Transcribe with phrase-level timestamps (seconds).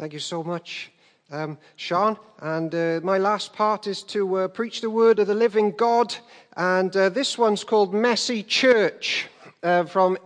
[0.00, 0.90] Thank you so much,
[1.30, 2.16] um, Sean.
[2.40, 6.16] And uh, my last part is to uh, preach the word of the living God.
[6.56, 9.28] And uh, this one's called Messy Church
[9.62, 10.16] uh, from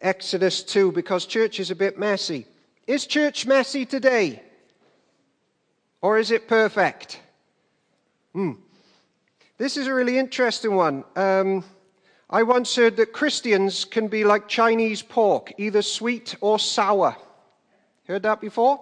[0.00, 2.46] Exodus 2 because church is a bit messy.
[2.86, 4.42] Is church messy today?
[6.00, 7.20] Or is it perfect?
[8.32, 8.52] Hmm.
[9.58, 11.04] This is a really interesting one.
[11.14, 11.62] Um,
[12.30, 17.18] I once heard that Christians can be like Chinese pork, either sweet or sour.
[18.08, 18.80] Heard that before?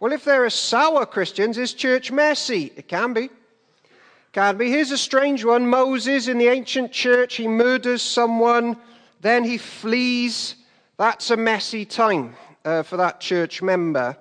[0.00, 2.72] Well, if there are sour Christians, is church messy?
[2.74, 3.30] It can be.
[4.32, 4.68] Can be.
[4.68, 8.76] Here's a strange one Moses in the ancient church, he murders someone,
[9.20, 10.56] then he flees.
[10.98, 12.34] That's a messy time
[12.64, 14.16] uh, for that church member.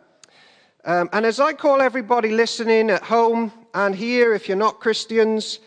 [0.85, 5.57] Um, and as I call everybody listening at home and here, if you're not Christians,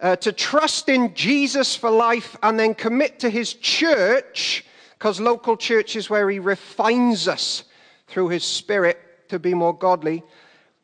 [0.00, 5.56] uh, to trust in Jesus for life and then commit to his church, because local
[5.56, 7.64] church is where he refines us
[8.10, 10.22] through his spirit to be more godly.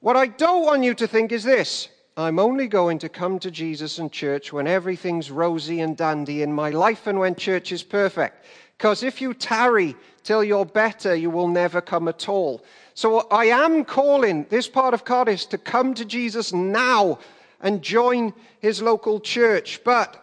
[0.00, 3.50] What I don't want you to think is this I'm only going to come to
[3.50, 7.82] Jesus and church when everything's rosy and dandy in my life and when church is
[7.82, 8.44] perfect.
[8.78, 12.64] Because if you tarry till you're better, you will never come at all.
[12.94, 17.18] So I am calling this part of Cardiff to come to Jesus now
[17.60, 19.82] and join his local church.
[19.84, 20.22] But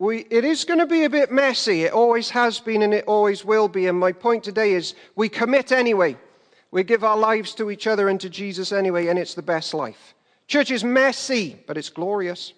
[0.00, 1.82] we, it is going to be a bit messy.
[1.84, 3.86] It always has been and it always will be.
[3.86, 6.16] And my point today is we commit anyway.
[6.70, 9.72] We give our lives to each other and to Jesus anyway, and it's the best
[9.74, 10.14] life.
[10.46, 12.52] Church is messy, but it's glorious.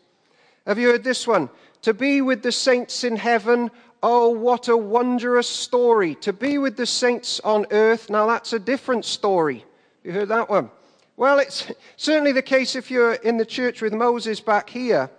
[0.66, 1.48] Have you heard this one?
[1.82, 3.70] To be with the saints in heaven.
[4.02, 6.14] Oh, what a wondrous story.
[6.16, 8.10] To be with the saints on earth.
[8.10, 9.64] Now, that's a different story.
[10.04, 10.70] You heard that one?
[11.16, 15.10] Well, it's certainly the case if you're in the church with Moses back here.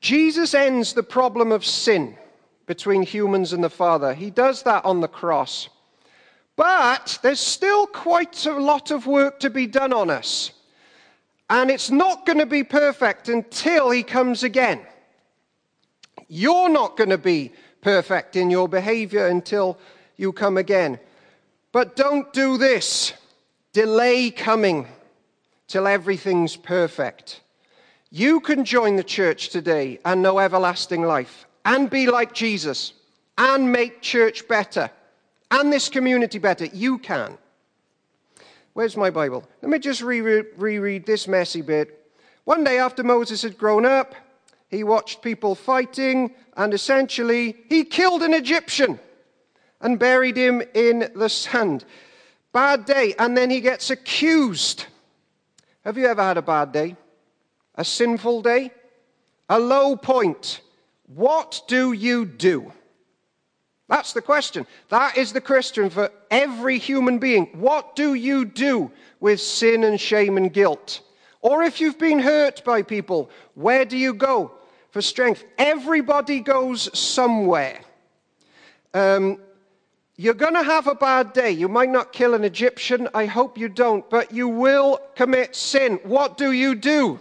[0.00, 2.16] Jesus ends the problem of sin
[2.66, 4.14] between humans and the Father.
[4.14, 5.68] He does that on the cross.
[6.56, 10.52] But there's still quite a lot of work to be done on us.
[11.50, 14.80] And it's not going to be perfect until he comes again.
[16.28, 19.78] You're not going to be perfect in your behavior until
[20.16, 20.98] you come again.
[21.72, 23.12] But don't do this.
[23.72, 24.86] Delay coming
[25.66, 27.40] till everything's perfect.
[28.10, 32.92] You can join the church today and know everlasting life and be like Jesus
[33.36, 34.88] and make church better
[35.54, 36.64] and this community better.
[36.66, 37.38] You can.
[38.72, 39.44] Where's my Bible?
[39.62, 42.10] Let me just reread this messy bit.
[42.42, 44.16] One day after Moses had grown up,
[44.68, 48.98] he watched people fighting, and essentially, he killed an Egyptian
[49.80, 51.84] and buried him in the sand.
[52.52, 53.14] Bad day.
[53.18, 54.86] And then he gets accused.
[55.84, 56.96] Have you ever had a bad day?
[57.76, 58.72] A sinful day?
[59.48, 60.62] A low point?
[61.06, 62.72] What do you do?
[63.94, 64.66] That's the question.
[64.88, 67.46] That is the question for every human being.
[67.52, 68.90] What do you do
[69.20, 71.00] with sin and shame and guilt?
[71.42, 74.50] Or if you've been hurt by people, where do you go
[74.90, 75.44] for strength?
[75.58, 77.78] Everybody goes somewhere.
[78.94, 79.38] Um,
[80.16, 81.52] you're going to have a bad day.
[81.52, 83.08] You might not kill an Egyptian.
[83.14, 84.10] I hope you don't.
[84.10, 86.00] But you will commit sin.
[86.02, 87.20] What do you do?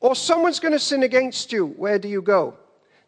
[0.00, 1.64] Or someone's going to sin against you.
[1.64, 2.56] Where do you go?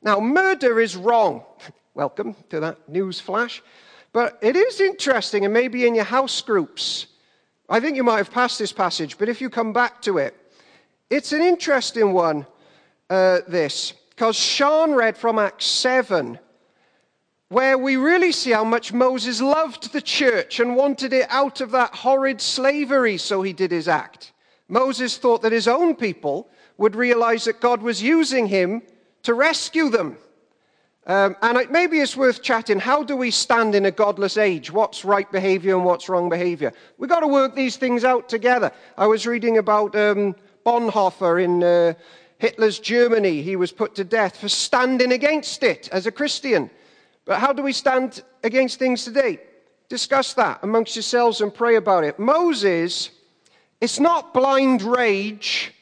[0.01, 1.43] Now, murder is wrong.
[1.99, 3.61] Welcome to that news flash.
[4.13, 7.09] But it is interesting, and maybe in your house groups,
[7.69, 10.37] I think you might have passed this passage, but if you come back to it,
[11.11, 12.47] it's an interesting one,
[13.11, 16.39] uh, this, because Sean read from Acts 7,
[17.49, 21.73] where we really see how much Moses loved the church and wanted it out of
[21.73, 24.31] that horrid slavery, so he did his act.
[24.69, 28.83] Moses thought that his own people would realize that God was using him
[29.25, 30.17] to rescue them.
[31.09, 32.79] Um, and maybe it's worth chatting.
[32.79, 34.71] How do we stand in a godless age?
[34.71, 36.75] What's right behavior and what's wrong behavior?
[36.99, 38.71] We've got to work these things out together.
[38.99, 40.37] I was reading about um,
[40.67, 41.95] Bonhoeffer in uh,
[42.37, 43.41] Hitler's Germany.
[43.41, 46.71] He was put to death for standing against it as a Christian.
[47.25, 49.41] But how do we stand against things today?
[49.89, 52.19] Discuss that amongst yourselves and pray about it.
[52.19, 53.11] Moses,
[53.81, 55.73] it's not blind rage,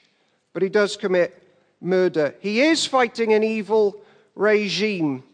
[0.52, 1.42] but he does commit
[1.80, 2.36] murder.
[2.38, 4.00] He is fighting an evil
[4.36, 5.24] regime,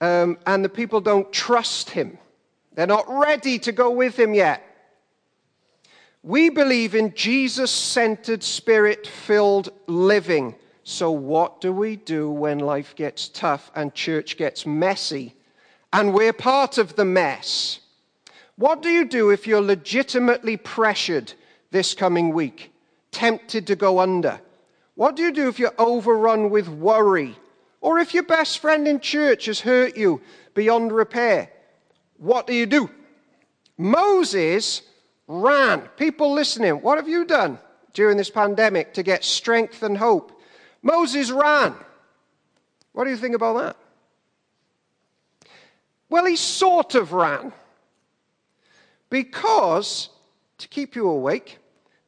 [0.00, 2.18] um, and the people don't trust him.
[2.74, 4.62] They're not ready to go with him yet.
[6.22, 10.54] We believe in Jesus centered, spirit filled living.
[10.84, 15.34] So, what do we do when life gets tough and church gets messy
[15.92, 17.80] and we're part of the mess?
[18.56, 21.32] What do you do if you're legitimately pressured
[21.70, 22.72] this coming week,
[23.10, 24.40] tempted to go under?
[24.94, 27.36] What do you do if you're overrun with worry
[27.80, 30.20] or if your best friend in church has hurt you
[30.54, 31.50] beyond repair,
[32.18, 32.90] what do you do?
[33.78, 34.82] Moses
[35.26, 35.80] ran.
[35.96, 37.58] People listening, what have you done
[37.92, 40.40] during this pandemic to get strength and hope?
[40.82, 41.74] Moses ran.
[42.92, 43.76] What do you think about that?
[46.08, 47.52] Well, he sort of ran.
[49.10, 50.08] Because,
[50.58, 51.58] to keep you awake,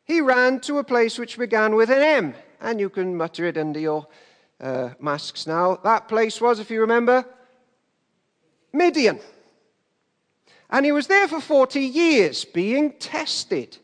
[0.04, 2.34] he ran to a place which began with an M.
[2.60, 4.06] And you can mutter it under your
[4.60, 5.76] uh, masks now.
[5.76, 7.24] That place was, if you remember,
[8.72, 9.20] Midian.
[10.70, 13.78] And he was there for 40 years being tested.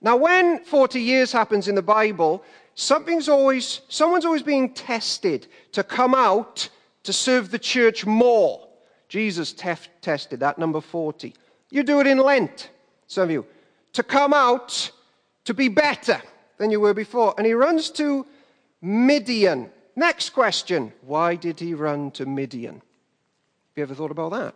[0.00, 2.42] Now, when 40 years happens in the Bible,
[2.74, 6.68] something's always, someone's always being tested to come out
[7.02, 8.66] to serve the church more.
[9.08, 11.34] Jesus tef- tested that, number 40.
[11.70, 12.70] You do it in Lent,
[13.06, 13.46] some of you,
[13.92, 14.90] to come out
[15.44, 16.20] to be better
[16.58, 17.34] than you were before.
[17.36, 18.26] And he runs to
[18.80, 19.70] Midian.
[19.96, 22.74] Next question Why did he run to Midian?
[22.74, 22.82] Have
[23.76, 24.54] you ever thought about that?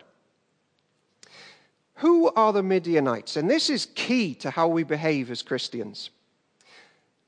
[1.96, 3.37] Who are the Midianites?
[3.37, 6.10] And this is key to how we behave as Christians.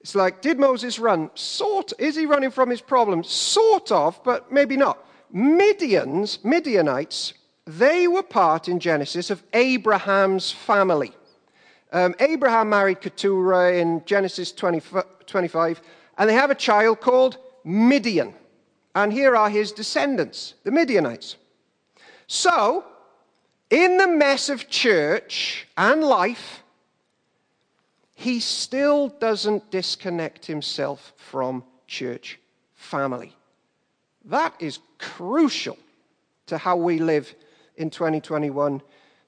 [0.00, 1.31] It's like, did Moses run?
[1.35, 1.93] Sort.
[1.99, 3.29] Is he running from his problems?
[3.29, 4.99] Sort of, but maybe not.
[5.35, 7.35] Midians, Midianites,
[7.67, 11.12] they were part in Genesis of Abraham's family.
[11.93, 14.82] Um, Abraham married Keturah in Genesis 20,
[15.26, 15.82] 25,
[16.19, 18.35] and they have a child called Midian.
[18.94, 21.37] And here are his descendants, the Midianites.
[22.26, 22.85] So,
[23.70, 26.62] in the mess of church and life,
[28.14, 32.38] he still doesn't disconnect himself from church
[32.75, 33.35] family.
[34.26, 35.79] That is crucial
[36.47, 37.35] to how we live
[37.76, 38.82] in 2021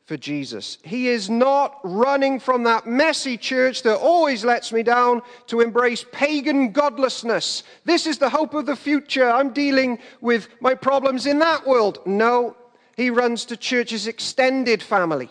[0.07, 0.79] for Jesus.
[0.83, 6.05] He is not running from that messy church that always lets me down to embrace
[6.13, 7.63] pagan godlessness.
[7.85, 9.31] This is the hope of the future.
[9.31, 12.01] I'm dealing with my problems in that world.
[12.05, 12.55] No,
[12.97, 15.31] he runs to church's extended family,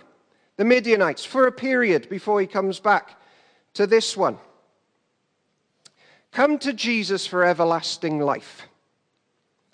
[0.58, 3.20] the Midianites, for a period before he comes back
[3.76, 4.38] to this one.
[6.32, 8.64] Come to Jesus for everlasting life.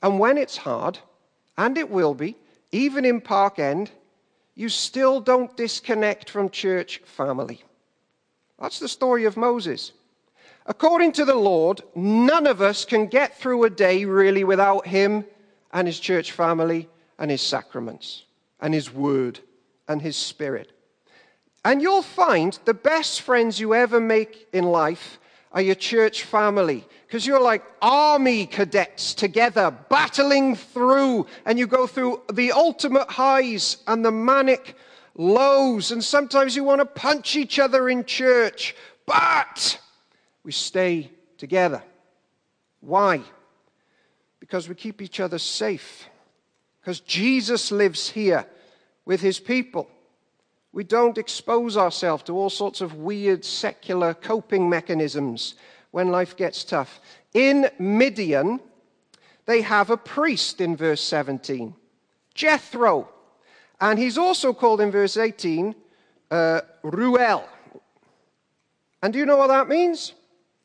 [0.04, 1.00] And when it's hard,
[1.58, 2.36] and it will be,
[2.74, 3.92] even in Park End,
[4.60, 7.64] you still don't disconnect from church family.
[8.60, 9.94] That's the story of Moses.
[10.66, 15.24] According to the Lord, none of us can get through a day really without him
[15.72, 18.26] and his church family and his sacraments
[18.60, 19.40] and his word
[19.88, 20.74] and his spirit.
[21.64, 25.19] And you'll find the best friends you ever make in life
[25.52, 31.88] are your church family because you're like army cadets together, battling through, and you go
[31.88, 34.76] through the ultimate highs and the manic
[35.16, 38.76] lows, and sometimes you want to punch each other in church,
[39.06, 39.80] but
[40.44, 41.84] we stay together.
[42.82, 43.22] Why?
[44.40, 46.08] Because we keep each other safe.
[46.80, 48.46] Because Jesus lives here
[49.04, 49.90] with his people.
[50.72, 55.56] We don't expose ourselves to all sorts of weird secular coping mechanisms
[55.92, 57.00] when life gets tough.
[57.34, 58.60] In Midian,
[59.46, 61.74] they have a priest in verse 17,
[62.36, 63.10] Jethro.
[63.82, 65.74] And he's also called in verse 18
[66.30, 67.48] uh, Reuel.
[69.02, 70.14] And do you know what that means?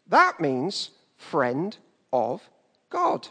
[0.09, 1.77] That means friend
[2.13, 2.43] of
[2.91, 3.29] God.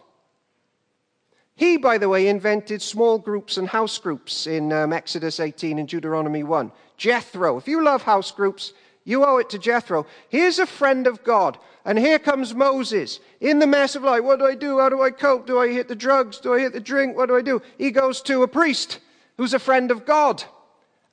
[1.56, 5.88] He, by the way, invented small groups and house groups in um, Exodus 18 and
[5.88, 6.72] Deuteronomy 1.
[6.98, 7.58] Jethro.
[7.58, 8.74] If you love house groups,
[9.04, 10.06] you owe it to Jethro.
[10.30, 11.58] Here's a friend of God.
[11.86, 14.24] And here comes Moses in the mess of life.
[14.24, 14.80] What do I do?
[14.80, 15.46] How do I cope?
[15.46, 16.40] Do I hit the drugs?
[16.40, 17.18] Do I hit the drink?
[17.18, 17.62] What do I do?
[17.78, 19.00] He goes to a priest
[19.38, 20.44] who's a friend of God.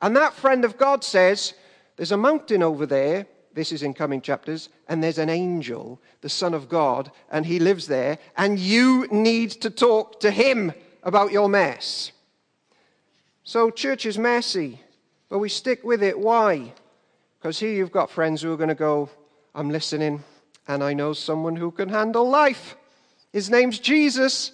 [0.01, 1.55] And that friend of God says,
[1.97, 3.27] There's a mountain over there.
[3.53, 4.69] This is in coming chapters.
[4.89, 8.19] And there's an angel, the Son of God, and he lives there.
[8.37, 12.13] And you need to talk to him about your mess.
[13.43, 14.81] So, church is messy,
[15.29, 16.19] but we stick with it.
[16.19, 16.73] Why?
[17.39, 19.09] Because here you've got friends who are going to go,
[19.55, 20.23] I'm listening,
[20.69, 22.77] and I know someone who can handle life.
[23.33, 24.53] His name's Jesus.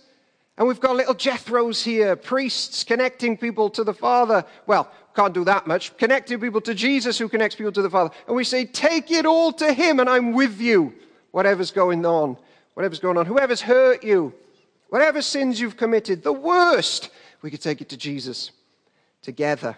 [0.57, 4.45] And we've got little Jethros here, priests connecting people to the Father.
[4.67, 5.97] Well, can't do that much.
[5.97, 8.15] Connecting people to Jesus who connects people to the Father.
[8.27, 10.95] And we say, take it all to Him and I'm with you.
[11.33, 12.37] Whatever's going on,
[12.75, 14.33] whatever's going on, whoever's hurt you,
[14.91, 17.11] whatever sins you've committed, the worst,
[17.43, 18.53] we could take it to Jesus
[19.23, 19.77] together.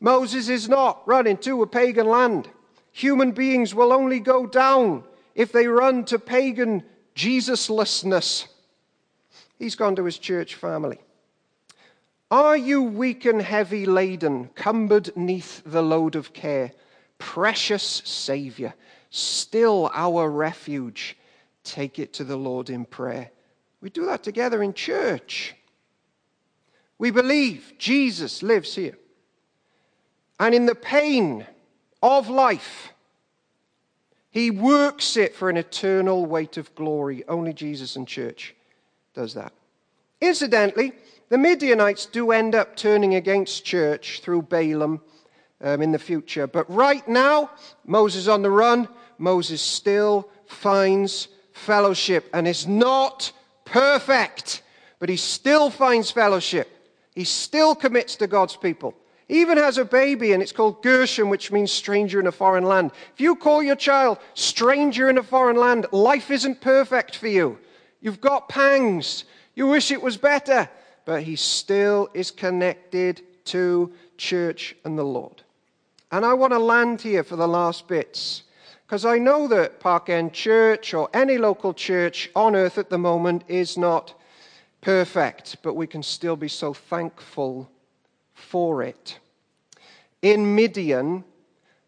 [0.00, 2.48] Moses is not running to a pagan land.
[2.90, 6.82] Human beings will only go down if they run to pagan
[7.14, 8.48] Jesuslessness.
[9.58, 10.98] He's gone to his church family.
[12.32, 16.72] Are you weak and heavy laden, cumbered neath the load of care?
[17.18, 18.72] Precious Savior,
[19.10, 21.18] still our refuge.
[21.62, 23.30] Take it to the Lord in prayer.
[23.82, 25.54] We do that together in church.
[26.96, 28.96] We believe Jesus lives here.
[30.40, 31.46] And in the pain
[32.02, 32.94] of life.
[34.30, 37.24] He works it for an eternal weight of glory.
[37.28, 38.54] Only Jesus and church
[39.12, 39.52] does that.
[40.22, 40.92] Incidentally,
[41.32, 45.00] the Midianites do end up turning against church through Balaam
[45.62, 46.46] um, in the future.
[46.46, 47.52] But right now,
[47.86, 48.86] Moses on the run,
[49.16, 53.32] Moses still finds fellowship and is not
[53.64, 54.60] perfect,
[54.98, 56.68] but he still finds fellowship.
[57.14, 58.94] He still commits to God's people.
[59.26, 62.64] He even has a baby, and it's called Gershom, which means stranger in a foreign
[62.64, 62.90] land.
[63.14, 67.58] If you call your child stranger in a foreign land, life isn't perfect for you.
[68.02, 69.24] You've got pangs.
[69.54, 70.68] You wish it was better,
[71.04, 75.42] but he still is connected to church and the Lord.
[76.10, 78.42] And I want to land here for the last bits.
[78.86, 82.98] Because I know that Park End Church or any local church on earth at the
[82.98, 84.14] moment is not
[84.82, 87.70] perfect, but we can still be so thankful
[88.34, 89.18] for it.
[90.20, 91.24] In Midian,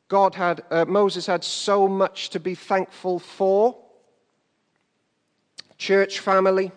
[0.09, 3.77] God had, uh, Moses had so much to be thankful for.
[5.77, 6.73] Church family,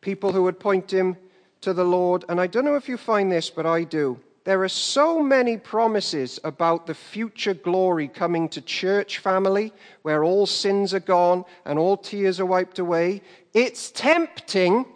[0.00, 1.16] people who would point him
[1.62, 2.24] to the Lord.
[2.28, 4.18] And I don't know if you find this, but I do.
[4.44, 10.46] There are so many promises about the future glory coming to church family, where all
[10.46, 13.20] sins are gone and all tears are wiped away.
[13.52, 14.86] It's tempting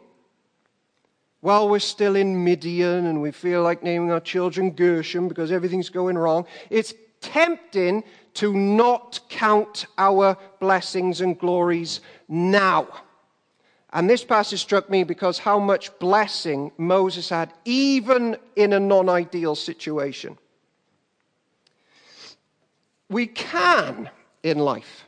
[1.40, 5.90] while we're still in Midian and we feel like naming our children Gershom because everything's
[5.90, 6.47] going wrong.
[6.71, 8.02] It's tempting
[8.35, 12.88] to not count our blessings and glories now.
[13.95, 19.09] And this passage struck me because how much blessing Moses had, even in a non
[19.09, 20.37] ideal situation.
[23.09, 24.11] We can,
[24.43, 25.07] in life,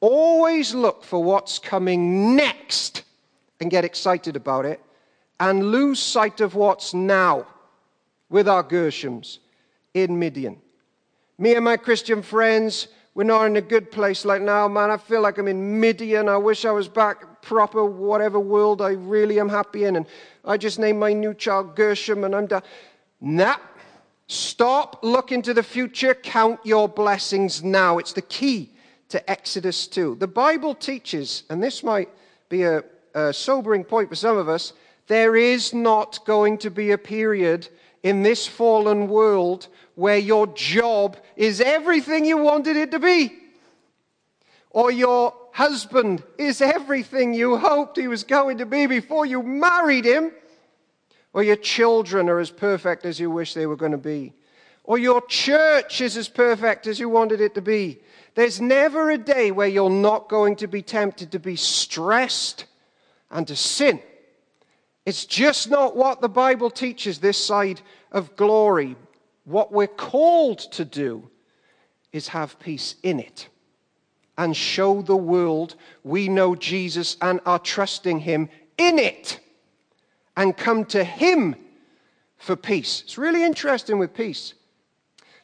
[0.00, 3.04] always look for what's coming next
[3.60, 4.80] and get excited about it,
[5.38, 7.46] and lose sight of what's now
[8.30, 9.38] with our Gershoms
[9.94, 10.60] in Midian.
[11.38, 14.90] Me and my Christian friends, we're not in a good place like now, man.
[14.90, 16.28] I feel like I'm in Midian.
[16.28, 19.94] I wish I was back proper, whatever world I really am happy in.
[19.94, 20.06] And
[20.44, 22.62] I just named my new child Gershom and I'm done.
[23.20, 23.56] Nah.
[24.26, 26.14] Stop looking to the future.
[26.14, 27.98] Count your blessings now.
[27.98, 28.70] It's the key
[29.10, 30.16] to Exodus 2.
[30.16, 32.08] The Bible teaches, and this might
[32.48, 32.82] be a,
[33.14, 34.72] a sobering point for some of us,
[35.06, 37.68] there is not going to be a period
[38.02, 43.32] in this fallen world where your job is everything you wanted it to be,
[44.70, 50.04] or your husband is everything you hoped he was going to be before you married
[50.04, 50.32] him,
[51.32, 54.32] or your children are as perfect as you wish they were going to be,
[54.82, 58.00] or your church is as perfect as you wanted it to be.
[58.34, 62.66] There's never a day where you're not going to be tempted to be stressed
[63.30, 64.00] and to sin.
[65.06, 68.96] It's just not what the Bible teaches this side of glory.
[69.44, 71.30] What we're called to do
[72.12, 73.48] is have peace in it
[74.36, 78.48] and show the world we know Jesus and are trusting Him
[78.78, 79.40] in it
[80.36, 81.54] and come to Him
[82.38, 83.02] for peace.
[83.02, 84.54] It's really interesting with peace.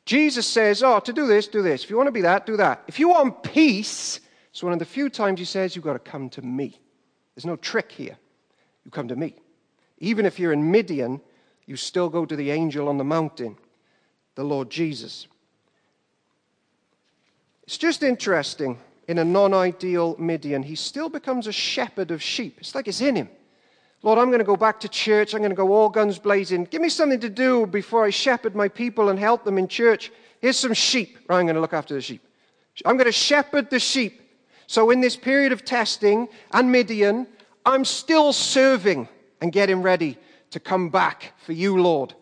[0.06, 1.84] Jesus says, Oh, to do this, do this.
[1.84, 2.82] If you want to be that, do that.
[2.88, 5.98] If you want peace, it's one of the few times He says, You've got to
[5.98, 6.80] come to me.
[7.34, 8.16] There's no trick here.
[8.84, 9.36] You come to me.
[9.98, 11.20] Even if you're in Midian,
[11.66, 13.56] you still go to the angel on the mountain
[14.34, 15.26] the Lord Jesus.
[17.64, 18.78] It's just interesting.
[19.08, 22.58] In a non ideal Midian, he still becomes a shepherd of sheep.
[22.58, 23.28] It's like it's in him.
[24.02, 25.34] Lord, I'm going to go back to church.
[25.34, 26.64] I'm going to go all guns blazing.
[26.64, 30.10] Give me something to do before I shepherd my people and help them in church.
[30.40, 31.18] Here's some sheep.
[31.28, 32.22] I'm going to look after the sheep.
[32.84, 34.20] I'm going to shepherd the sheep.
[34.66, 37.26] So, in this period of testing and Midian,
[37.66, 39.08] I'm still serving
[39.40, 40.16] and getting ready
[40.52, 42.14] to come back for you, Lord.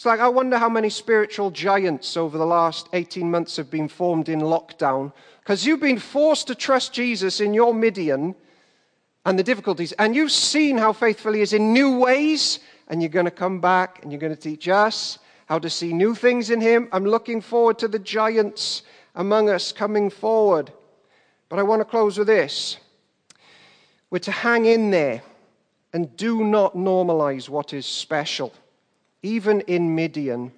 [0.00, 3.86] It's like, I wonder how many spiritual giants over the last 18 months have been
[3.86, 8.34] formed in lockdown because you've been forced to trust Jesus in your Midian
[9.26, 13.10] and the difficulties, and you've seen how faithful he is in new ways, and you're
[13.10, 16.48] going to come back and you're going to teach us how to see new things
[16.48, 16.88] in him.
[16.92, 18.84] I'm looking forward to the giants
[19.16, 20.72] among us coming forward.
[21.50, 22.78] But I want to close with this.
[24.08, 25.20] We're to hang in there
[25.92, 28.54] and do not normalize what is special.
[29.22, 30.52] Even in Midian,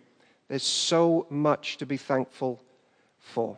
[0.48, 2.60] there's so much to be thankful
[3.18, 3.56] for.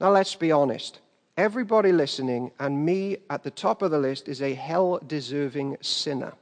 [0.00, 1.00] Now, let's be honest.
[1.36, 6.32] Everybody listening, and me at the top of the list, is a hell deserving sinner.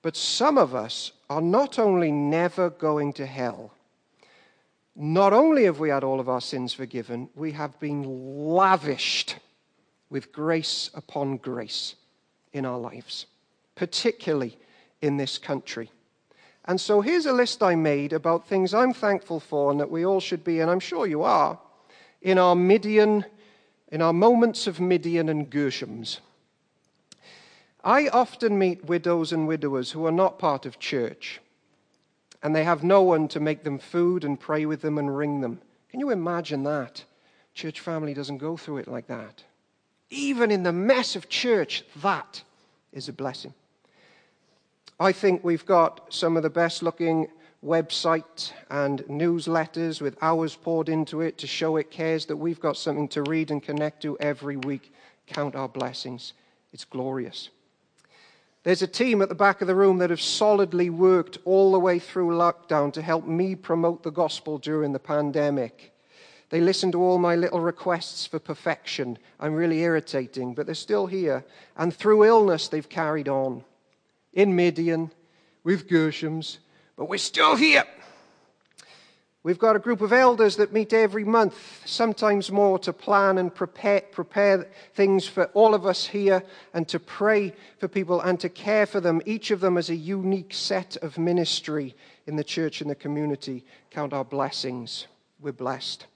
[0.00, 3.72] But some of us are not only never going to hell,
[4.94, 9.36] not only have we had all of our sins forgiven, we have been lavished
[10.08, 11.96] with grace upon grace
[12.54, 13.26] in our lives,
[13.74, 14.56] particularly
[15.02, 15.90] in this country.
[16.66, 20.04] And so here's a list I made about things I'm thankful for and that we
[20.04, 21.58] all should be, and I'm sure you are,
[22.22, 23.24] in our Midian,
[23.92, 26.20] in our moments of Midian and Gershom's.
[27.84, 31.40] I often meet widows and widowers who are not part of church,
[32.42, 35.40] and they have no one to make them food and pray with them and ring
[35.40, 35.60] them.
[35.90, 37.04] Can you imagine that?
[37.54, 39.44] Church family doesn't go through it like that.
[40.10, 42.42] Even in the mess of church, that
[42.92, 43.54] is a blessing.
[44.98, 47.28] I think we've got some of the best looking
[47.62, 52.78] website and newsletters with hours poured into it to show it cares that we've got
[52.78, 54.94] something to read and connect to every week.
[55.26, 56.32] Count our blessings.
[56.72, 57.50] It's glorious.
[58.62, 61.78] There's a team at the back of the room that have solidly worked all the
[61.78, 65.92] way through lockdown to help me promote the gospel during the pandemic.
[66.48, 69.18] They listen to all my little requests for perfection.
[69.40, 71.44] I'm really irritating, but they're still here.
[71.76, 73.62] And through illness, they've carried on
[74.36, 75.10] in Midian
[75.64, 76.60] with Gershom's,
[76.94, 77.84] but we're still here.
[79.42, 83.54] We've got a group of elders that meet every month, sometimes more, to plan and
[83.54, 86.42] prepare, prepare things for all of us here
[86.74, 89.22] and to pray for people and to care for them.
[89.24, 91.94] Each of them has a unique set of ministry
[92.26, 93.64] in the church and the community.
[93.90, 95.06] Count our blessings.
[95.40, 96.06] We're blessed.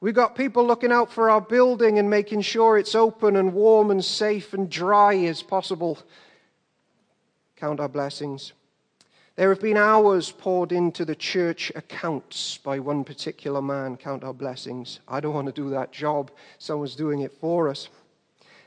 [0.00, 3.92] We've got people looking out for our building and making sure it's open and warm
[3.92, 6.00] and safe and dry as possible
[7.64, 8.52] count our blessings.
[9.36, 13.96] There have been hours poured into the church accounts by one particular man.
[13.96, 15.00] Count our blessings.
[15.08, 16.30] I don't want to do that job.
[16.58, 17.88] Someone's doing it for us.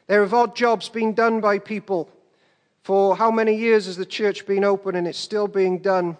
[0.08, 2.10] There have odd jobs being done by people.
[2.82, 6.18] For how many years has the church been open and it's still being done?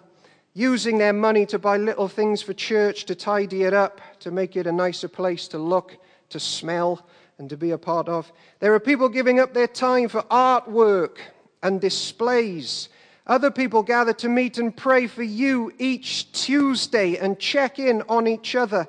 [0.54, 4.54] Using their money to buy little things for church, to tidy it up, to make
[4.54, 5.96] it a nicer place to look,
[6.28, 7.04] to smell,
[7.38, 8.30] and to be a part of.
[8.60, 11.16] There are people giving up their time for artwork
[11.62, 12.88] and displays.
[13.26, 18.26] Other people gather to meet and pray for you each Tuesday and check in on
[18.26, 18.88] each other.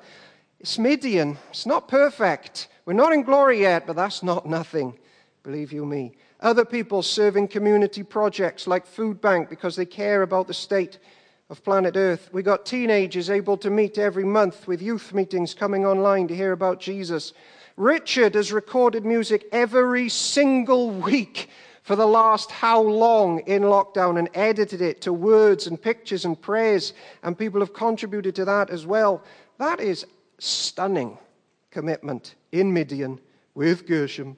[0.60, 1.38] It's Midian.
[1.50, 2.70] It's not perfect.
[2.86, 4.98] We're not in glory yet, but that's not nothing.
[5.44, 6.14] Believe you me.
[6.42, 11.00] Other people serving community projects like Food Bank because they care about the state
[11.50, 12.30] of planet Earth.
[12.32, 16.54] We got teenagers able to meet every month with youth meetings coming online to hear
[16.54, 17.34] about Jesus.
[17.76, 21.50] Richard has recorded music every single week
[21.84, 26.40] for the last how long in lockdown and edited it to words and pictures and
[26.40, 29.24] prayers, and people have contributed to that as well.
[29.58, 30.06] That is
[30.40, 31.18] stunning
[31.72, 33.20] commitment in Midian
[33.54, 34.38] with Gershom.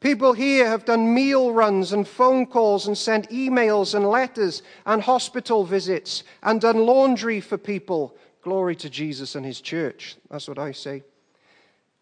[0.00, 5.02] People here have done meal runs and phone calls and sent emails and letters and
[5.02, 8.16] hospital visits and done laundry for people.
[8.42, 10.16] Glory to Jesus and his church.
[10.30, 11.02] That's what I say.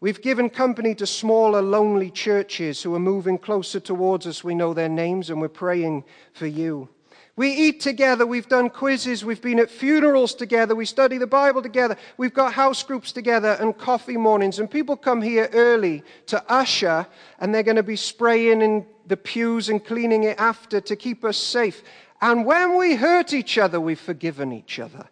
[0.00, 4.44] We've given company to smaller, lonely churches who are moving closer towards us.
[4.44, 6.04] We know their names and we're praying
[6.34, 6.90] for you.
[7.34, 8.26] We eat together.
[8.26, 9.24] We've done quizzes.
[9.24, 10.74] We've been at funerals together.
[10.74, 11.96] We study the Bible together.
[12.16, 14.58] We've got house groups together and coffee mornings.
[14.58, 17.06] And people come here early to usher,
[17.38, 21.24] and they're going to be spraying in the pews and cleaning it after to keep
[21.24, 21.82] us safe.
[22.22, 25.06] And when we hurt each other, we've forgiven each other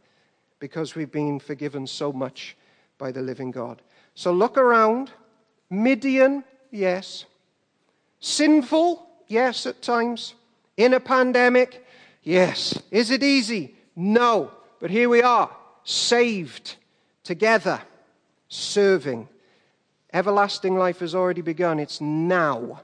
[0.61, 2.57] because we've been forgiven so much
[2.97, 3.83] by the living God.
[4.15, 5.11] So look around.
[5.71, 7.25] Midian, yes.
[8.21, 10.35] Sinful, yes, at times.
[10.77, 11.85] In a pandemic,
[12.23, 12.81] yes.
[12.91, 13.77] Is it easy?
[13.97, 14.51] No.
[14.81, 15.51] But here we are,
[15.85, 16.77] saved
[17.23, 17.81] together,
[18.49, 19.29] serving.
[20.13, 21.81] Everlasting life has already begun.
[21.81, 22.83] It's now.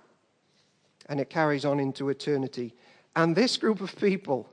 [1.08, 2.74] And it carries on into eternity.
[3.14, 4.48] And this group of people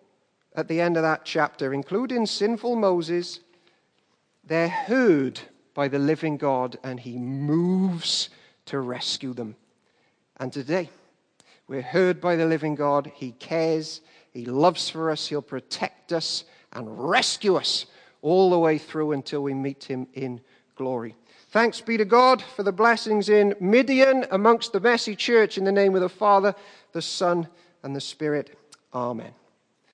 [0.55, 3.39] at the end of that chapter, including sinful Moses,
[4.43, 5.39] they're heard
[5.77, 8.29] by the living God and he moves
[8.65, 9.55] to rescue them.
[10.37, 10.89] And today,
[11.67, 13.11] we're heard by the living God.
[13.13, 14.01] He cares,
[14.33, 17.85] he loves for us, he'll protect us and rescue us
[18.23, 20.41] all the way through until we meet him in
[20.75, 21.15] glory.
[21.51, 25.71] Thanks be to God for the blessings in Midian amongst the messy church in the
[25.71, 26.55] name of the Father,
[26.93, 27.47] the Son,
[27.83, 28.57] and the Spirit.
[28.95, 29.31] Amen.